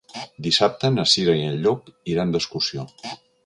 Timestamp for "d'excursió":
2.37-2.91